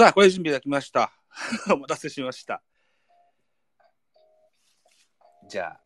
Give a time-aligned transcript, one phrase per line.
[0.00, 1.12] さあこれ準備が来ました。
[1.70, 2.62] お待たせしました。
[5.46, 5.80] じゃあ。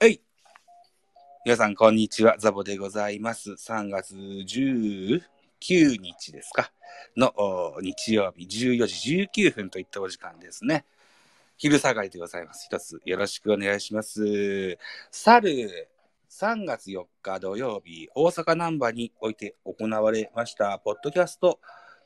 [0.00, 0.20] はい。
[1.44, 2.36] 皆さんこんにちは。
[2.38, 3.52] ザボでございます。
[3.52, 5.20] 3月19
[6.00, 6.72] 日ですか。
[7.16, 10.84] の日曜日14時19分といったお時間ですね。
[11.56, 12.66] 昼下がりでございます。
[12.66, 14.76] 一つよろしくお願いします。
[15.12, 15.88] 去る
[16.28, 21.60] 3月4日土曜日、大阪難波において行われました、ポッドキャスト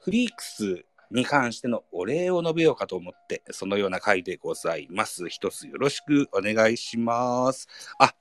[0.06, 5.28] フリークスに関してのお礼を述べようかと思って、そのような回でございます。
[5.28, 7.66] 一つよろしくお願いします。
[7.98, 8.14] あ、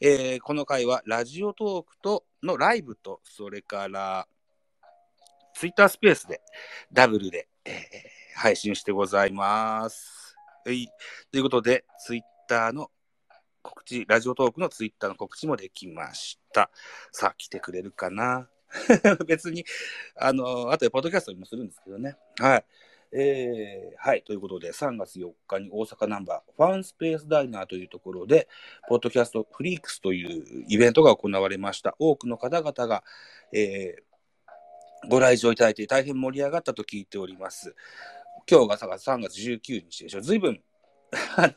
[0.00, 4.26] えーこの回はラジオトークとのライブと、それから
[5.52, 6.40] ツイッタースペースで
[6.90, 7.74] ダブルで、えー
[8.34, 10.34] 配信してございます。
[10.64, 10.88] はい。
[11.30, 12.90] ということで、ツイッターの
[13.60, 16.70] 告知、ラジオトークのツイッターの告知もできました。
[17.12, 18.48] さあ、来てくれるかな？
[19.26, 19.64] 別に、
[20.16, 22.16] あの、あとでポッドキャストにもするんですけどね。
[22.38, 22.64] はい。
[23.12, 24.22] えーはい。
[24.22, 28.48] ということで、3月4日に大阪ナンバーファンスペースダイナーというところで、
[28.88, 31.96] ポッドキャストフリークスというイベントが行われました。
[31.98, 33.04] 多くの方々が、
[33.52, 34.10] えー
[35.08, 37.74] ご来場いただいて大変盛り上がったと聞いております。
[38.50, 40.20] 今日が3月19日でしょ。
[40.20, 40.62] ずいぶん、
[41.36, 41.54] あの、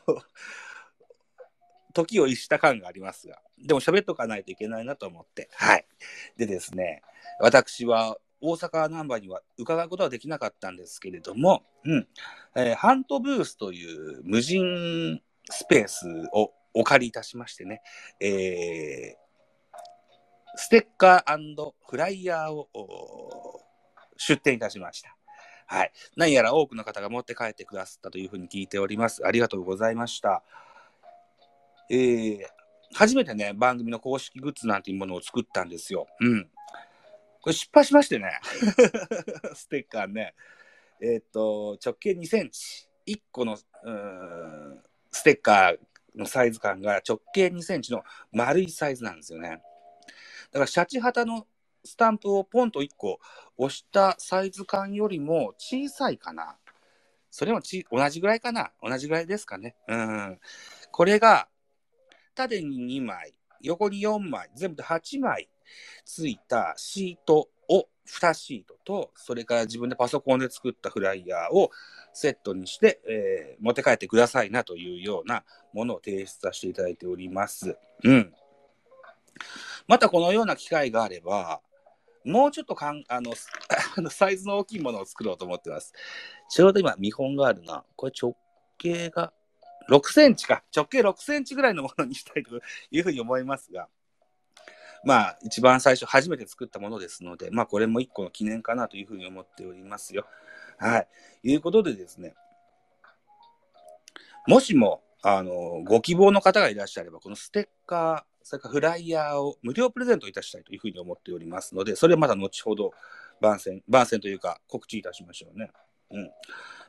[1.93, 5.85] 時を逸した感がありますが、でも喋っとかないといけないなと思って、はい。
[6.37, 7.01] でですね、
[7.39, 12.07] 私は大阪ナンバーには伺うことはできなかったんですけれども、うん、
[12.55, 17.81] えーハントブースという無人スペースをお借りいたしましてね、
[18.19, 19.23] えー
[20.55, 23.59] ステッカーフライヤーを
[24.17, 25.15] 出展いたしました。
[25.65, 25.91] はい。
[26.15, 29.25] 何やら多くの方が持って帰ってくださったというふうに聞いております。
[29.25, 30.43] ありがとうございました。
[31.89, 32.39] えー
[32.95, 36.07] 初めてね、番組の公式グッズなんていうものを作ったんですよ。
[36.19, 36.49] うん。
[37.41, 38.39] これ失敗しましてね。
[39.55, 40.35] ステッカーね。
[41.01, 42.87] えっ、と、直径2センチ。
[43.05, 43.63] 1個のス
[45.23, 45.79] テッカー
[46.15, 49.61] のサイズ感が直径2センチの丸いサイズなんですよね。
[50.51, 51.47] だからシャチハタの
[51.83, 53.19] スタンプをポンと1個
[53.57, 56.57] 押したサイズ感よりも小さいかな。
[57.29, 58.71] それもち同じぐらいかな。
[58.81, 59.75] 同じぐらいですかね。
[59.87, 60.39] うん。
[60.91, 61.49] これが
[62.35, 65.49] 縦に2枚、横に4枚、全部で8枚
[66.05, 71.71] ついたシートを2シートと、それから自分でパソコンで作ったフライヤーを
[72.13, 75.43] セットにして、えー持って帰ってくださいなというような
[75.73, 77.77] ものを提出させていただいております。
[78.03, 78.33] うん。
[79.87, 81.61] またこのような機会があれば、
[82.25, 83.33] もうちょっとかんあの
[84.09, 85.93] サイズの大きいものを作ろうと思ってます。
[86.49, 87.85] ちょうど今見本があるな。
[87.95, 88.35] これ直
[88.77, 89.33] 径が
[89.89, 90.63] 6センチか。
[90.75, 92.61] 直径6センチぐらいのものにしたいと
[92.91, 93.87] いうふうに思いますが、
[95.03, 100.25] まあ、一番最初、初めて作ったものですので、まあ、これも一個の記念かなというふうに思っておりますよ。
[100.77, 101.07] はい。
[101.43, 102.33] いうことでですね、
[104.47, 112.91] もしも、あの、ご希望の方がいらっしゃれば、このステッカー、それからフライヤーを無料プレゼントいたしたいというふうに思っておりますので、それはまた後ほど
[113.41, 115.71] 番宣、番宣というか告知いたしましょうね。
[116.11, 116.31] うん。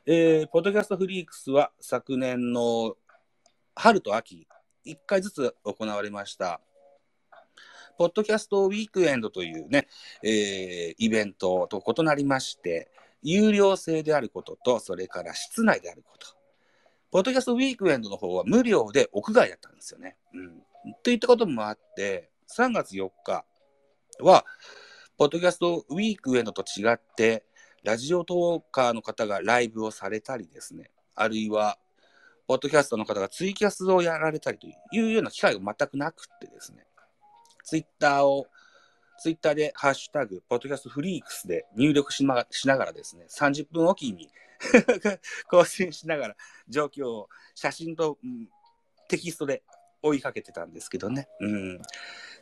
[0.07, 2.95] えー、ポッドキャストフリークスは昨年の
[3.75, 4.47] 春と秋、
[4.85, 6.61] 1回ずつ行われました、
[7.97, 9.89] ポッドキャストウィークエンドというね、
[10.23, 12.91] えーイベントと異なりまして、
[13.23, 16.27] 有料制であることと、それから室内であること。
[17.11, 20.19] ポッドキャストウィークエンドの方は無料で屋外だったんですよね。
[20.35, 20.63] うん。
[21.03, 23.47] といったこともあって、3月4日
[24.21, 24.45] は、
[25.17, 27.47] ポッドキャストウィークエンドと違って、
[27.85, 31.79] ラジオトーカーの方がライブをされたりですね、あるいは、
[32.47, 36.87] ポッドキャストの方がツイキャスをやられたりというような機会が全くなくてですね、
[37.63, 38.47] ツイッターを、
[39.19, 44.31] ツイッターでハッシュタグ、ポッドキャストフリークスで入力し,、ま、しながらですね、30分おきに
[45.49, 46.37] 更新しながら
[46.69, 48.49] 状況を写真と、うん
[49.07, 49.63] テキストで
[50.01, 51.29] 追いかけてたんですけどね。
[51.41, 51.83] うん、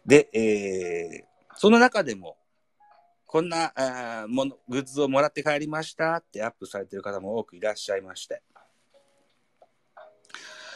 [0.06, 2.36] で、えーその中でも、
[3.32, 6.16] こんなあものグッズをもらって帰りました。
[6.16, 8.42] ってアップされてる方も多くいらっしゃいまして、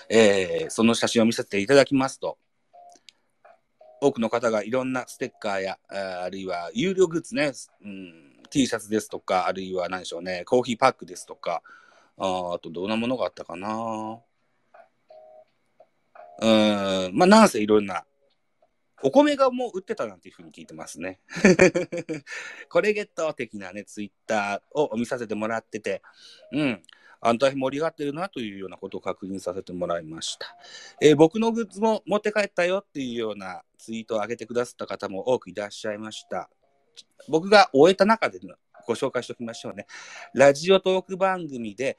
[0.09, 2.39] えーその写真を見せていただきますと、
[4.01, 7.53] 多くの方がいろんなステッカーや、あーあるいは有料グッズね、
[7.85, 11.63] うん、T シャツですとか、あるいは何でしょうね、コーヒーパックですとか、
[12.17, 14.19] ああとどんなものがあったかな。
[16.41, 18.07] うん、まあ、なんせいろんな、
[19.03, 21.21] お米がもう売ってたなんていうふうに聞いてますね。
[22.71, 26.03] これゲット的なね、ツイッターを見させてもらってて、
[26.53, 26.83] うん、
[27.21, 30.57] あんた盛り上がってるなというようなことを確認させてもらいました。
[31.01, 36.51] えー、僕のグッズも持って帰ったよっていうようなツイートを上げてくださった方も多くいらっしゃいました。
[37.29, 38.41] 僕が終えた中で
[38.87, 39.87] ご紹介しておきましょうね。
[40.35, 41.99] ラジオトーク番組で、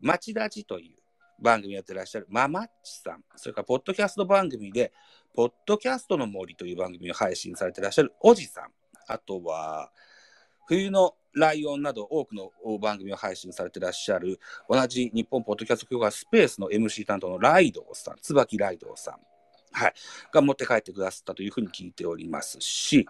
[0.00, 0.95] 町ラジという
[1.40, 4.92] 番組やってらっしゃるママッチさん、それからポッドキャスト番組で、
[5.34, 8.72] ポッドキャストの森という番組を配信されてらっしゃるおじさん、
[9.06, 9.90] あとは、
[10.66, 12.50] 冬のライオンなど多くの
[12.80, 19.14] 番組を配信されてらっしゃる、同じ日本ポッドキャスト協会スペースの MC 担当のライドさん、椿ライドウさん、
[19.72, 19.94] はい、
[20.32, 23.06] が持って帰ってくださったというふうに聞いておりますし、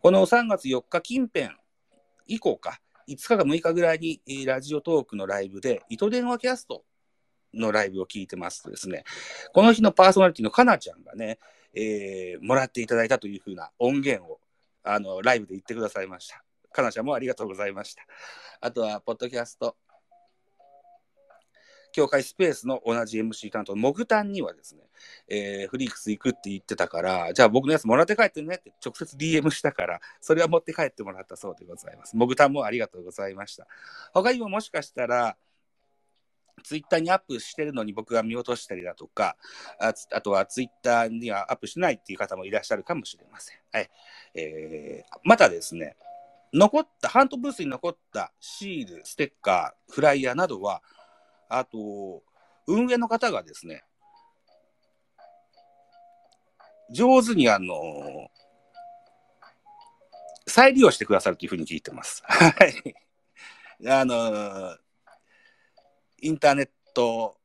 [0.00, 1.48] この3月4日近辺
[2.26, 6.84] 以降か、5日か6日ぐらいにラジオトークのライブで、糸電話キャスト
[7.54, 9.04] のライブを聞いてますとですね、
[9.52, 11.38] この日のパーソナリティのかなちゃんがね、
[11.74, 14.40] えー、もらっていただいたというふうな音源を
[14.82, 16.42] あのライブで言ってくださいました。
[16.72, 18.02] かなちゃんもありがとうございました。
[18.60, 19.76] あとは、ポッドキャスト、
[21.92, 24.82] 協会スペースの同じ MC 担当のモグタンにはですね、
[25.28, 32.16] えー、フリークス行くって言ってたから、じゃあ僕のやつもらって帰ってねって直接 DM したから、それは持って帰ってもらったそうでございます。
[32.16, 33.66] モグタンもありがとうございました。
[34.12, 35.36] 他にももしかしたら、
[36.62, 39.36] ツイッターにアップしてるのに僕が見落としたりだとか、
[39.78, 43.56] ああとはツイッターにはアップしないっていう方もいらっしゃるかもしれません。
[43.72, 43.90] はい
[44.34, 45.96] えー、またですね、
[46.52, 50.82] 残った、ハントブースに残ったシール、ステッカー、フライヤーなどは、
[51.48, 52.22] あと、
[52.66, 53.84] 運営の方がですね、
[56.90, 58.30] 上手にあの、
[60.46, 62.22] 再利用してくださるというふうに聞いてます。
[62.26, 62.94] はい。
[63.86, 64.76] あの、
[66.22, 67.36] インターネット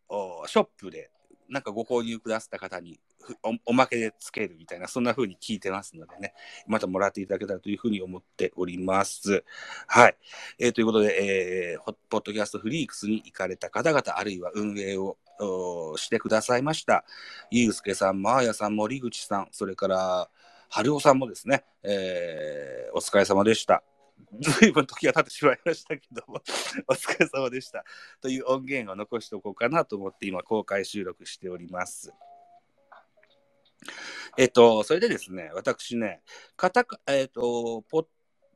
[0.48, 1.12] ショップで
[1.50, 3.00] なんかご購入くださった方に
[3.66, 6.34] おまけでつけるみたいな、そんな風に聞いてますのでね、
[6.68, 9.44] またもらっていただけたらというふうに思っております。
[9.88, 10.18] はい。
[10.60, 15.18] えー、ということで、えー、ポッドキャストフリークスに行かれた方々、あるいは運営を
[15.98, 17.04] してくださいました。
[17.52, 20.30] ゆうすけさん、まーやさん、森口さん、それから、
[20.70, 23.84] 春尾さんもですね、えー、お疲れ様でした。
[24.40, 26.42] ずいぶん時が経ってしまいましたけども
[26.88, 27.84] お疲れ様でした。
[28.22, 32.14] という音源を残しておこうかなと思って今公開収録しております。
[34.38, 36.22] えっと、それでですね、私ね、
[36.58, 38.08] カタカ、えっと、ポッ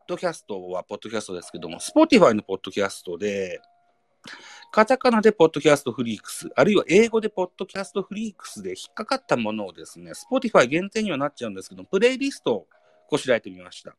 [0.07, 3.61] ドキャストはポッドキャストですけども、Spotify のポッドキャストで、
[4.71, 12.67] カタカナでポッドキャストフリークス、あるいは英語でポッドキャストフリークスで引っかかったものをですね、Spotify 限定にはなっちゃうんですけど、プレイリストを
[13.07, 13.95] こしらえてみました。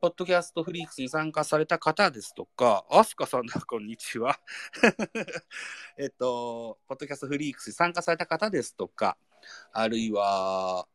[0.00, 4.40] ポッドキャストフリークスに参加された方ですとか、 アスカさんだ、こんにちは。
[5.98, 9.18] えっと、ポッドキャストフリークスに参加された方ですとか、
[9.72, 10.88] あるいは、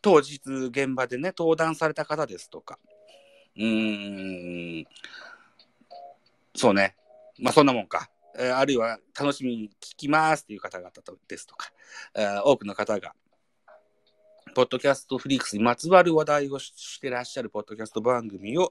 [0.00, 2.78] 当日現場でね、登壇された方ですとか、
[3.56, 4.86] うーん、
[6.54, 6.94] そうね、
[7.40, 8.08] まあそんなもんか。
[8.34, 10.90] えー、あるいは楽しみに聞きますっていう方々
[11.28, 11.70] ですとか、
[12.14, 13.14] えー、多くの方が、
[14.54, 18.70] ポッドキャストフリークスにまつわる話題をしてらっしゃるポッドキャスト番組を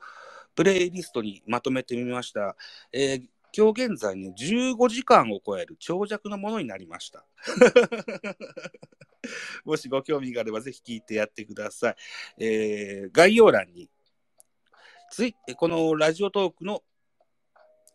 [0.55, 2.55] プレイリストにまとめてみました。
[2.91, 3.23] えー、
[3.55, 7.25] 今日現在ね、15時間を超える長尺のものになりました。
[9.65, 11.95] もしご興味があればぜひ聞いてやってください。
[12.37, 13.89] えー、概要欄に
[15.09, 16.83] ついこのラジオトークの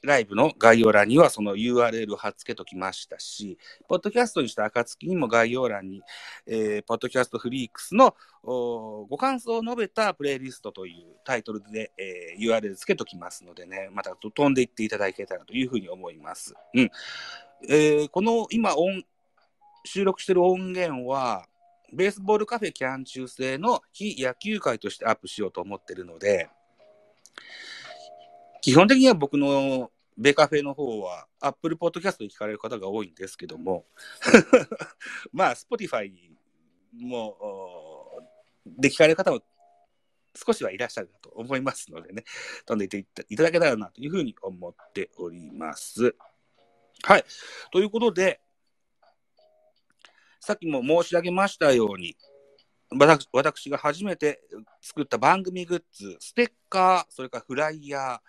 [0.07, 3.59] ライブの概要欄にはその URL を貼っ付けときましたし、
[3.89, 6.03] ポッドキャストにした暁にも概要欄に、
[6.47, 16.55] えー、ポッドキャストフリークスのご感想を述べたプレイリストというタイトルで、えー、URL 付けときますのでね、また飛んでいっていただけたらというふうに思います。
[16.75, 16.91] うん。
[17.69, 19.03] えー、この今音、
[19.85, 21.47] 収録してる音源は、
[21.93, 26.49] ベースボールカフェキャン中制の非野球回としてアップしようと思ってるので、
[28.61, 33.87] 基本的には僕のベカフェの方は、アップルポッドキャストで聞かれる方が多いんですけども、
[35.33, 36.33] まあ、スポティファイ
[36.93, 38.23] も、
[38.65, 39.41] で聞かれる方も
[40.37, 42.25] 少しはいらっしゃると思いますのでね、
[42.67, 46.15] 飛んでいっていただけたらなというふうに思っております。
[47.03, 47.25] はい。
[47.73, 48.41] ということで、
[50.41, 52.17] さっきも申し上げましたように、
[53.33, 54.41] 私が初めて
[54.81, 58.21] 作った番組グッズ、ステッカー、それからフライヤ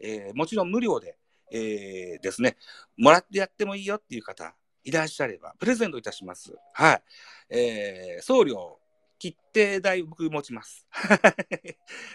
[0.00, 1.18] ー、えー、もちろん無料で、
[1.52, 2.56] えー、ですね、
[2.96, 6.54] もらってやってもいいよっていう方いらっしゃれば、プレゼントいたします。
[6.72, 7.02] はい。
[7.50, 8.78] えー、送料
[9.18, 10.86] 切手代僕持ちます。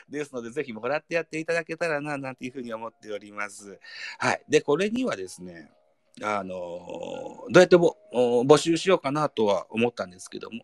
[0.10, 3.80] ですので、ぜひもらってやっていただけたらな、なんていうふうに思っております。
[4.20, 4.44] はい。
[4.48, 5.72] で、これにはですね、
[6.22, 10.64] あのーどうやって募集しようかなとは思ったんですけども、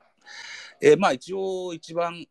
[0.82, 2.26] えーまあ一応一番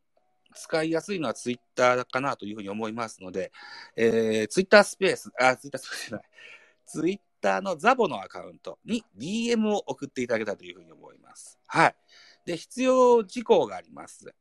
[0.57, 3.53] 使いやすいのはツイッターかなというふうに思いますので、
[3.97, 6.27] えー、ツイッタースペース、あ、ツイッタースペースじゃない、
[6.87, 11.59] ツイッターのザボのアカウントに DM を送っていただけたというふうに思います。
[11.67, 11.95] はい。
[12.45, 14.35] で、必要事項があります。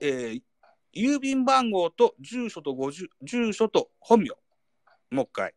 [0.00, 0.42] えー
[0.96, 4.30] 郵便番号と住所とご住住所と本名。
[5.10, 5.54] もう一回。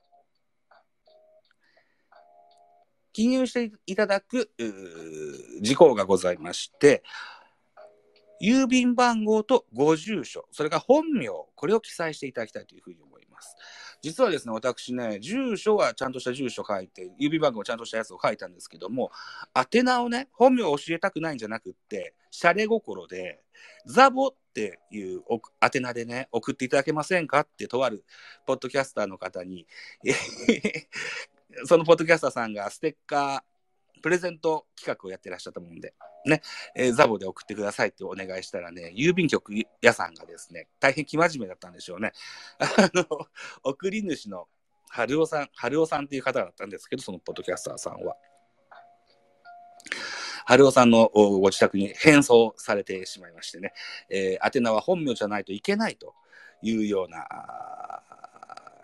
[3.13, 4.51] 記入していただく
[5.61, 7.03] 事項がございまして、
[8.41, 13.55] 郵便番号とご住所、それから本名、これを記載していただきたいというふうに思います。
[14.01, 19.11] 実はですね、私ね、住所はちゃんとした住所書いて、郵便番号ちゃんとしたやつを書いたんですけども、
[19.55, 23.41] 宛名をね、本名を教えたくないんじゃなくって、シャレ心で、
[23.85, 25.23] ザボっていう
[25.61, 28.05] 宛名でね、送っていただけませんかってとある
[28.45, 29.65] ポッドキャスターの方に、
[31.65, 33.56] そのポッドキャスターさんがステッカー、
[33.97, 35.93] プレゼント企画をやってらっしゃったもんで、
[36.25, 36.41] ね、
[36.75, 42.13] えーザボで送ってくださいってお願いしたらね、郵便局屋さんがですね、大変生真面目だったんでしょうね。
[42.59, 43.05] あの、
[43.63, 44.47] 送り主の
[44.89, 48.15] 春尾さん、春尾さんっていう方だったんですけど、そのポッドキャスターさんは。
[50.45, 53.73] 春尾さんのご自宅に返送されてしまいましてね、
[54.09, 56.15] えー宛名は本名じゃないといけないと
[56.61, 57.27] いうような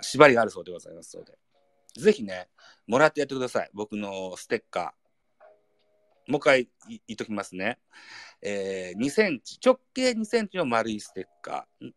[0.01, 1.37] 縛りがあるそうでございますので、
[1.95, 2.49] ぜひね、
[2.87, 3.69] もらってやってください。
[3.73, 5.02] 僕のステッカー。
[6.27, 7.79] もう一回言っときますね。
[8.41, 11.91] えー2センチ、直径2センチの丸いステッカー。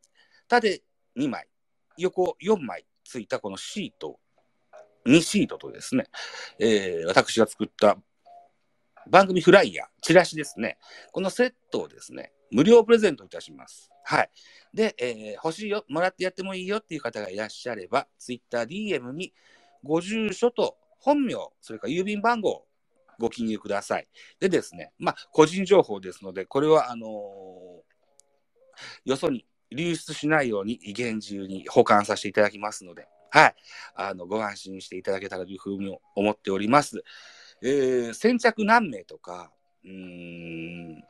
[0.48, 0.82] 縦
[1.16, 1.48] 2枚、
[1.96, 4.18] 横4枚ついたこのシート、
[5.06, 6.06] 2シートとですね、
[6.58, 7.96] えー私が作った
[9.08, 10.78] 番組フライヤー、チラシですね。
[11.12, 13.90] このセットをですね、無料プレゼントいたします。
[14.04, 14.30] はい。
[14.74, 19.32] で、えー欲しいよ、もらってやってもいいよっていう方がいらっしゃれば、Twitter DM に
[19.84, 22.66] ご住所と本名、それから郵便番号
[23.18, 24.08] ご記入ください。
[24.40, 27.08] でですね、まあ、個人情報ですので、これは、あの
[29.04, 33.54] よそに流出しないように厳重に保管させていただきますので、はい。
[33.94, 37.02] あの、ご安心していただけたらというふうに思っております。
[37.62, 39.50] えー先着何名とか、
[39.84, 41.02] うん、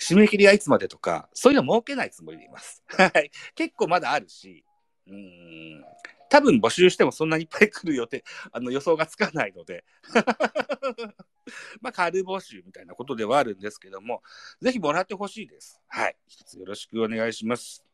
[0.00, 2.82] 締め切りはいつまでとか、そういうの設けないつもりでいます。
[2.88, 3.30] はい。
[3.54, 4.64] 結構まだあるし、
[5.06, 5.84] うん、
[6.28, 9.84] 多分募集してもそんなにいっぱい来る予定、 あの予想がつかないので、
[11.80, 14.22] まあ、軽募集みたいなことではあるんですけども、
[14.60, 15.80] ぜひもらってほしいです。
[15.88, 16.16] はい。
[16.26, 17.84] 一つよろしくお願いします。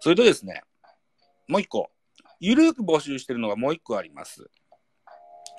[0.00, 0.62] それとですね、
[1.48, 1.90] もう一個、
[2.40, 4.48] ゆるーく募集してるのがもう一個あります。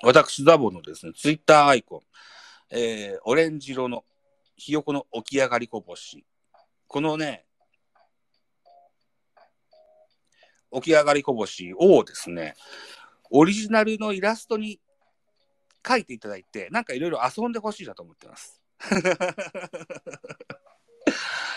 [0.04, 2.02] 私、ザボのですね、ツイッターアイコン、
[2.72, 4.06] えーオレンジ色の
[4.56, 6.26] ひよこの起き上がりこぼし。
[6.88, 7.46] このね、
[10.74, 12.56] 起き上がりこぼしをですね、
[13.32, 14.80] オリジナルのイラストに
[15.88, 18.62] 書いていただいて、なんかいろいろ遊んでほしいなと思ってます。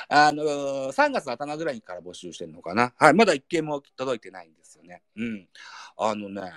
[0.09, 2.93] あのー、3月頭ぐらいから募集してるのかな。
[2.99, 5.03] はい、まだ一件も届いてないんですよね。
[5.17, 5.49] うん。
[5.97, 6.53] あのね、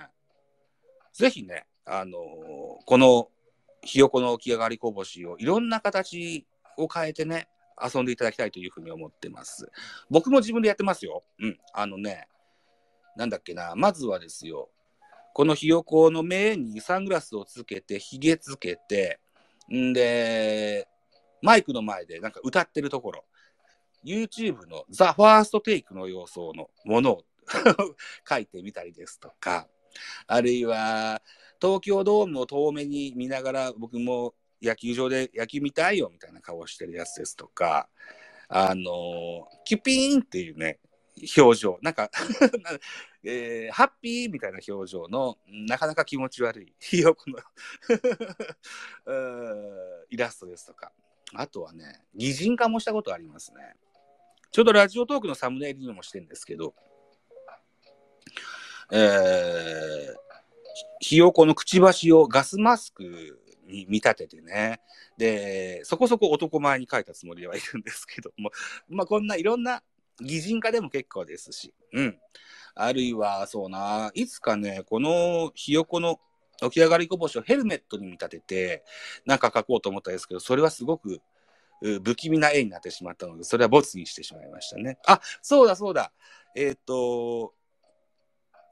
[1.12, 3.30] ぜひね、あのーこの
[3.82, 6.44] ひよこの起き上がりこぼしをいろんな形
[6.76, 7.48] を変えてね、
[7.82, 9.70] 遊んでいただきたいというふうに思ってます。
[10.10, 11.24] 僕も自分でやってますよ。
[11.38, 11.58] うん。
[11.72, 12.28] あのね、
[13.16, 14.70] なんだっけな、まずはですよ、
[15.32, 19.20] このひよこの目にサングラスをつけて、ひげつけて、
[19.72, 20.86] んで、
[21.42, 23.24] マイクの前でなんか歌ってるところ、
[24.04, 27.24] YouTube のザ・ファーストテイクの様相のものを
[28.28, 29.68] 書いてみたりですとか、
[30.26, 31.22] あるいは
[31.60, 37.88] 東京ドームを遠目に見ながら僕も野球場で野球見たいよみたいな顔してるやつですとか、
[38.48, 40.78] あの、キュピーンっていうね、
[41.36, 42.10] 表情、なんか
[43.24, 47.38] えーハッピーみたいな表情の、なかなか気持ち悪いひよこの
[50.10, 50.92] イラストですとか、
[51.34, 53.74] あとはね、擬人化もしたことありますね。
[54.50, 56.74] ちょうどラジオトークのサムネイルにもしてるんですけど、
[58.92, 60.14] えー
[61.00, 64.82] ひひよこのくちばしをガスマスクに見立ててね、
[65.16, 68.50] で、そこそこ男前に描いたつもりではいるんですけども、
[68.88, 69.82] まあこんないろんな
[70.20, 72.18] 擬人化でも結構ですし、うん。
[72.74, 76.20] あるいは、そうな、いつかね、このひよこの
[76.62, 78.84] 起き上がりこぼしをヘルメットに見立てて、
[79.24, 81.20] なんか描こうと思ったんですけど、それはすごく
[81.80, 84.98] 不気味な絵になってしまったので、それはボツにしてしまいましたね。
[85.06, 86.12] あ、そうだそうだ。
[86.54, 87.54] えっ、と、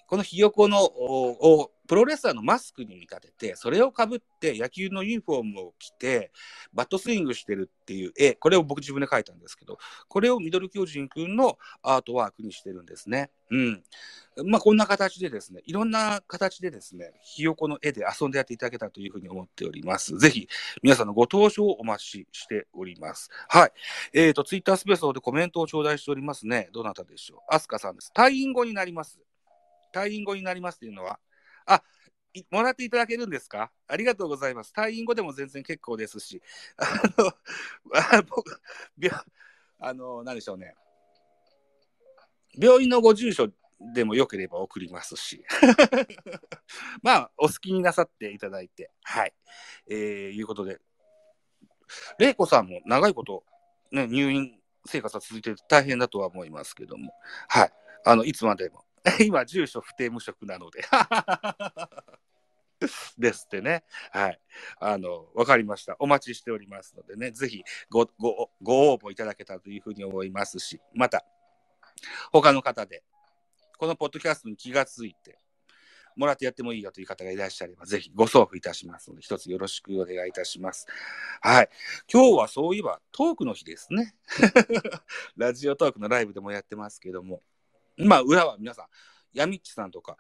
[0.07, 6.33] このひよこのをプロレスラーのマスクに見立てて、それをかぶって野球のユニフォームを着て、
[6.73, 13.31] バットスイングしてるっていう絵、これを僕自分で描いたんですけど、これをミドル巨人くんのアートワークにしてるんですね。
[13.51, 13.83] うん。
[14.47, 20.17] まあ、こんな形でですね、いろんな形でですね、ひよこの絵で遊んでやっていただけたらというふうに思っております。
[20.19, 20.49] ぜひ、
[20.83, 23.31] 皆さんのご登場をお待ちしております。
[23.49, 23.73] はい。
[24.15, 26.71] えっ、ー、と、ツイッタースペースでコメントを頂戴しておりますね。
[26.73, 27.55] どなたでしょう？
[27.55, 28.11] アスカさんです。
[28.17, 29.21] 退院後になります。
[29.93, 31.21] 退院後になりますっていうのは、
[31.67, 31.83] あ、
[32.51, 33.71] もらっていただけるんですか？
[33.87, 34.73] ありがとうございます。
[34.77, 36.43] 退院後でも全然結構ですし、
[36.77, 36.85] あ
[37.19, 37.33] の、
[38.19, 38.61] あ僕、
[39.79, 40.75] あの、何でしょうね。
[42.57, 43.51] 病院のご住所
[43.95, 45.45] でもよければ送りますし、
[47.03, 49.35] まあ、お好きになさっていただいて、はい。
[49.89, 49.97] えー、
[50.31, 50.81] いうことで、
[52.19, 53.45] 玲子さんも長いこと、
[53.91, 57.13] ね、入院生活は続いて大変だとは思いますけども、
[57.49, 57.73] はい。
[58.05, 58.84] あの、いつまでも
[59.21, 60.83] 今、住所不定無職なので
[63.19, 63.85] ですってね。
[64.11, 64.41] はい。
[64.79, 65.97] あの、わかりました。
[65.99, 71.25] お待ちしておりますのでね、ぜひご、ご、ご応募いただけたというふうに思いますし、また、
[72.33, 73.03] 他の方で、
[73.79, 75.39] このポッドキャストに気がついて、
[76.17, 80.87] もらってやってもいいよという方がいらっしゃれば、ぜひご送付いたしますので、一つよろしくお願いいたします。
[81.41, 81.69] はい。
[82.13, 84.15] 今日はそういえばトークの日ですね。
[85.37, 87.43] ラジオトークのライブでもやってますけども、
[87.99, 88.87] まあ、裏は皆さん、
[89.33, 90.17] ヤミッチさんとか、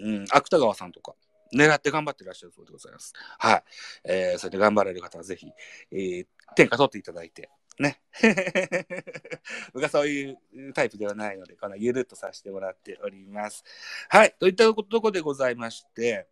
[0.00, 1.14] うん、芥川さんとか、
[1.54, 3.12] 狙って頑張ってらっしゃるそうでございます。
[3.38, 3.62] はい。
[4.04, 5.46] えー、それで頑張られる方はぜひ、
[5.92, 8.00] えー、天下取っていただいて、ね。
[9.72, 10.38] 僕はそういう
[10.74, 13.64] タイプではないので、このゆるっとさせてもらっております。
[14.08, 14.34] はい。
[14.38, 16.26] といったとこでございまして、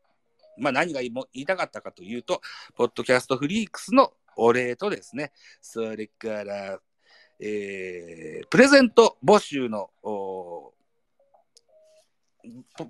[0.59, 2.40] まあ何が言いたかったかというと、
[2.75, 6.81] ポッドキャストフリークスのお礼とですね、それから、
[7.40, 9.90] えー、プレゼント募集の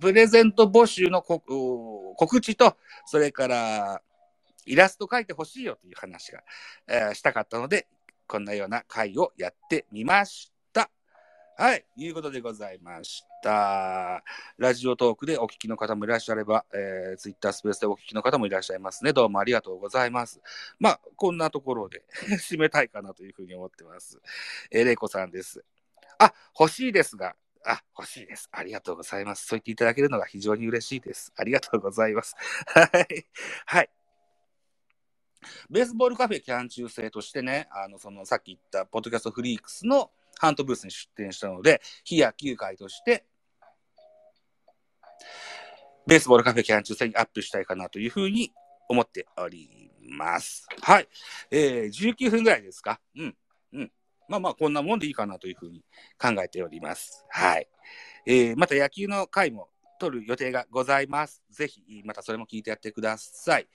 [0.00, 4.02] プレゼント募集の告知と、それから
[4.66, 6.42] イラスト描いてほしいよという話が、
[6.88, 7.86] えー、したかったので、
[8.26, 10.90] こんなような回をやってみました。
[11.58, 14.23] はい、いうことでございました。
[14.58, 19.12] ラジオトークでお聞きの方もいらっしゃれば、えー、ツイッタースペースでお聞きの方もいらっしゃいますね。
[19.12, 20.42] どうもありがとうございます。
[20.80, 22.02] まあ、こんなところで
[22.42, 24.21] 締めたいかなというふうに思ってます。
[24.71, 25.64] えー、れいこさんです。
[26.19, 27.36] あ、欲しいですが、
[27.67, 28.49] あ、欲しいです。
[28.52, 29.47] ありがとうございます。
[29.47, 31.33] そう言っていただけるのが非常に嬉しいです。
[31.37, 32.35] ありがとうございます。
[32.69, 33.26] はい。
[33.67, 33.91] はい。
[35.71, 43.26] ベースボールカフェキャン中制としてね、あの、その、さっき言った、ポッドキャストフリークスのハントブースに出展したので、非野球会として、
[46.07, 48.52] ベースボールカフェキャン中制にアップしたいかなというふうに
[48.89, 50.67] 思っております。
[50.81, 51.09] はい。
[51.50, 53.00] えー、19分ぐらいですか？
[53.17, 53.37] うん。
[53.73, 53.93] うん。
[54.28, 55.84] まあまあ、こんなもんでいいかなというふうに
[56.19, 57.25] 考えております。
[57.28, 57.69] はい。
[58.26, 61.43] えー、また野球の回も取る予定がございます。
[61.50, 63.69] ぜひ、またそれも聞いてやってください。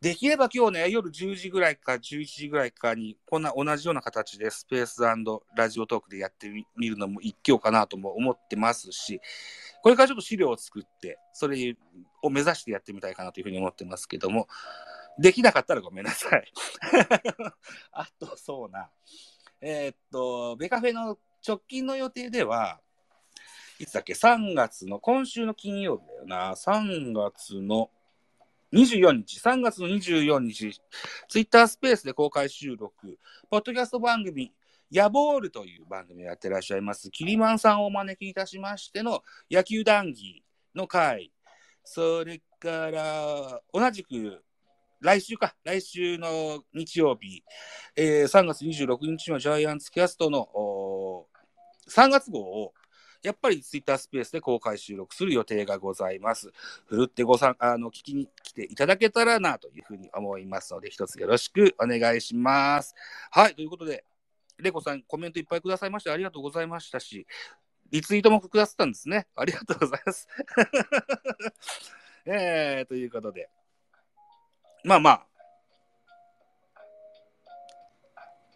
[0.00, 5.02] できれば今日ね、夜10時ぐらいか11時ぐらいかに、こんな同じような形でスペース
[5.56, 9.20] ラジオトークでやってみるのも一興かなとも思ってますし、
[9.82, 11.76] これからちょっと資料を作って、それ
[12.22, 14.46] を目指してやってみたいかなというふうに思ってますけども、
[15.18, 16.52] できなかったらごめんなさい。
[17.90, 18.90] あと、そうな。
[19.60, 22.80] えー、っと、ベカフェの直近の予定では、
[23.78, 26.52] いつだっけ ?3 月の、今週の金曜日だよな。
[26.52, 27.90] 3月の
[28.72, 30.80] 24日、3月の24日、
[31.28, 33.18] ツイッタースペースで公開収録、
[33.50, 34.52] ポッドキャスト番組、
[34.90, 40.44] ヤボールという番組をやってらっしゃいます、キリマンさんをお招きいたしましての野球談義
[40.74, 41.32] の会、
[41.82, 44.44] それから、同じく
[45.00, 47.44] 来週か、来週の日曜日、
[47.94, 50.48] えー、3月26日のジャイアンツキャストの
[51.88, 52.74] 3月号を、
[53.22, 56.50] やっぱりツイッタースペースで公開収録する予定がございます。
[56.86, 62.94] ふるってごさん、あの、聞きに来ていただけたらなというふうに思いますので、一つよろしくお願いします。
[63.30, 64.04] はい、ということで、
[64.58, 67.26] レコさん、コメントいっぱいくださいましてありがとうございましたし、
[67.90, 69.28] リツイートもくださったんですね。
[69.36, 70.28] ありがとうございます。
[72.26, 73.48] えー、ということで、
[74.84, 75.28] まあまあ、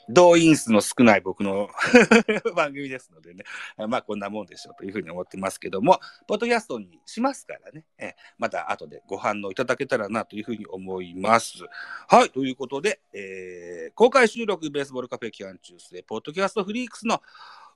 [0.08, 1.70] 動員数の少ない僕の
[2.54, 3.44] 番組ですのでね、
[3.88, 11.64] まあこんなもんでしょうというふうに思ってますけども、ポッドキャストにしますからね、えまた後でご反応いただけたらなというふうに思います。
[12.08, 17.22] はい、ということで、えー、公開収録ベースボールカフェ期間中世、ポッドキャストフリークスの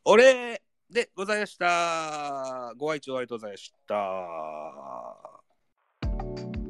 [0.04, 2.72] お礼でございました。
[2.76, 6.65] ご愛聴ありがとうございました。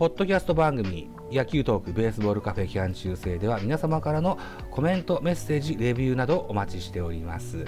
[0.00, 4.38] ポッドキャスト番組野球トークベースボールカフェ期間中制では皆様からの
[4.70, 7.66] コメント、メッセージ、レビューなどお待ちしております。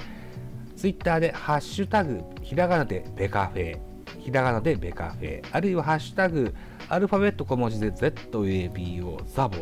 [0.75, 3.79] ツイッターでハッシュタグひらがなでベカフェ。
[4.19, 6.55] ひらがなでベカフェあるいはハッシュタグ
[6.89, 9.59] アルファベット小文字で ZABO ザボ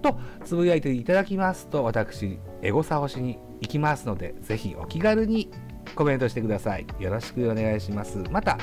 [0.00, 5.50] とつぶやいていただきますと私エゴサをしに行きますのでぜひお気軽に
[5.94, 6.86] コメントしてください。
[6.98, 8.24] よろしくお願いします。
[8.30, 8.56] また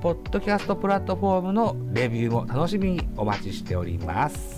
[0.00, 4.57] ポッドキャストプラットフォームのレビューも楽しみにお待ちしております。